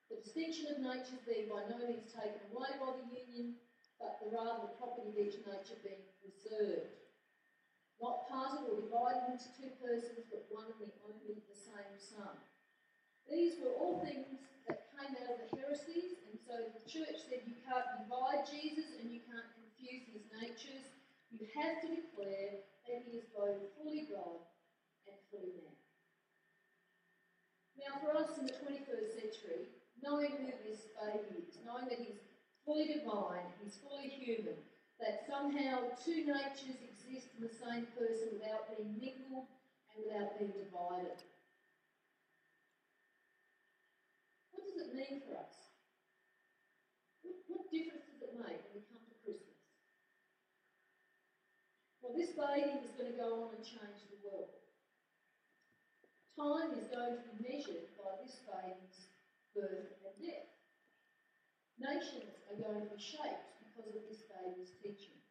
[0.08, 3.56] The distinction of natures being by no means taken away by the union,
[4.02, 6.90] but the rather the property of each nature being preserved.
[8.02, 12.34] Not parted or divided into two persons, but one and the only the same Son.
[13.30, 17.46] These were all things that came out of the heresies, and so the church said
[17.46, 20.82] you can't divide Jesus and you can't confuse his natures.
[21.30, 24.42] You have to declare that he is both fully God
[25.06, 25.78] and fully man.
[27.78, 29.70] Now, for us in the 21st century,
[30.02, 32.18] knowing who this baby is, knowing that he's
[32.64, 34.54] fully divine, he's fully human,
[35.00, 39.50] that somehow two natures exist in the same person without being mingled
[39.90, 41.18] and without being divided.
[44.54, 45.74] What does it mean for us?
[47.26, 49.58] What, what difference does it make when we come to Christmas?
[51.98, 54.54] Well, this baby is going to go on and change the world.
[56.38, 59.10] Time is going to be measured by this baby's
[59.50, 60.51] birth and death.
[61.80, 65.22] Nations are going to be shaped because of this baby's teachings.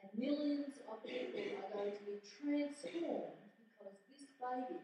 [0.00, 4.80] And millions of people are going to be transformed because this baby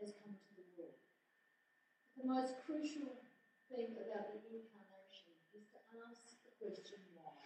[0.00, 1.00] has come to the world.
[2.16, 3.12] The most crucial
[3.68, 7.36] thing about the incarnation is to ask the question why.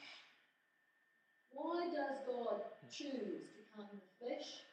[1.50, 2.58] Why does God
[2.90, 4.66] choose to come in the flesh?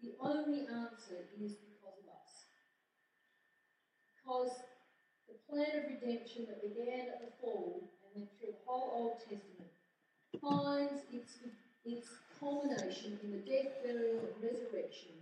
[0.00, 2.32] The only answer is because of us.
[4.14, 4.52] Because
[5.28, 9.18] the plan of redemption that began at the fall and went through the whole Old
[9.20, 9.68] Testament
[10.40, 11.38] finds its,
[11.84, 12.08] its
[12.40, 15.12] culmination in the death, burial, and resurrection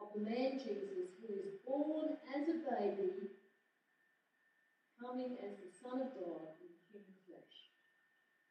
[0.00, 3.32] of the man Jesus who is born as a baby,
[5.00, 7.56] coming as the Son of God in human flesh.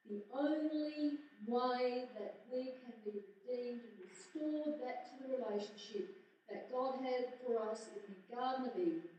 [0.09, 6.17] The only way that we can be redeemed and restored back to the relationship
[6.49, 9.12] that God had for us in the Garden of Eden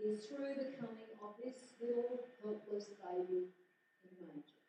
[0.00, 3.52] is through the coming of this little helpless baby
[4.00, 4.64] in the manger.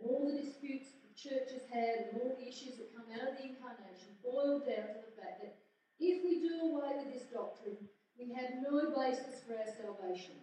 [0.00, 3.28] And all the disputes the church has had and all the issues that come out
[3.28, 5.60] of the incarnation boil down to the fact that
[6.00, 10.40] if we do away with this doctrine, we have no basis for our salvation.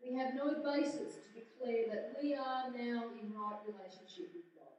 [0.00, 4.76] We have no basis to declare that we are now in right relationship with God.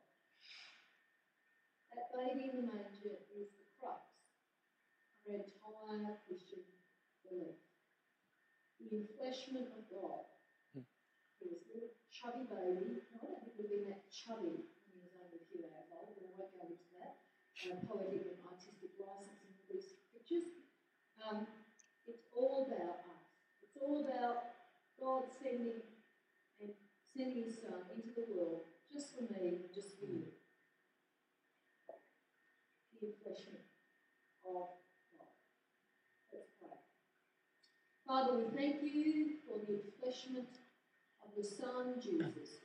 [1.98, 4.14] That baby in the manger is the crux
[5.26, 6.53] of our entire Christian
[7.34, 10.30] The enfleshment of God.
[10.76, 10.86] Hmm.
[11.42, 13.02] He was a little chubby baby.
[13.10, 16.14] I don't think we've been that chubby when he was only a few hours old,
[16.14, 17.24] but I won't go into that.
[17.64, 20.52] Uh, poetic and artistic license in these pictures.
[21.18, 21.48] Um,
[22.06, 23.24] it's all about us.
[23.64, 24.54] It's all about
[25.00, 25.82] God sending
[26.60, 26.76] and
[27.16, 30.28] sending His Son into the world just for me, just for you.
[33.00, 33.66] The enfleshment
[34.46, 34.68] of God.
[36.32, 36.78] Let's pray.
[38.14, 40.62] Father, we thank you for the enfleshment
[41.26, 42.62] of your Son, Jesus,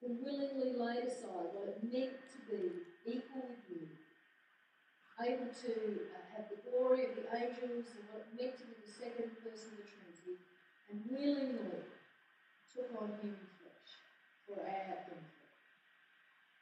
[0.00, 3.84] who willingly laid aside what it meant to be equal with you,
[5.20, 8.80] able to uh, have the glory of the angels and what it meant to be
[8.80, 10.40] the second person of the Trinity,
[10.88, 11.84] and willingly
[12.72, 13.92] took on human flesh
[14.48, 15.52] for our benefit,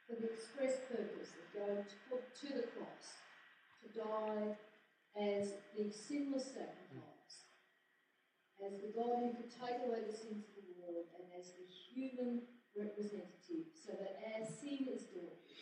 [0.03, 3.23] for the express purpose of going to, to the cross
[3.79, 4.51] to die
[5.15, 7.06] as the sinless sacrifice,
[8.63, 11.65] as the God who could take away the sins of the world, and as the
[11.69, 12.41] human
[12.73, 15.61] representative, so that our sin is dealt with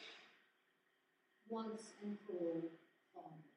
[1.50, 2.72] once and for all
[3.14, 3.52] finally.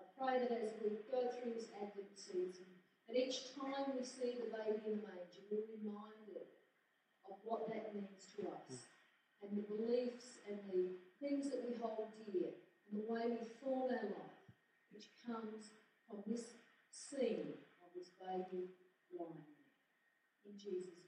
[0.00, 2.68] I pray that as we go through this Advent season,
[3.06, 6.48] that each time we see the baby in the manger, we're reminded
[7.28, 8.88] of what that means to us
[9.42, 12.52] and the beliefs and the things that we hold dear
[12.88, 14.44] and the way we form our life,
[14.92, 15.72] which comes
[16.08, 16.67] from this
[17.08, 18.68] scene of this baby
[19.16, 19.48] lying.
[20.44, 21.07] In Jesus'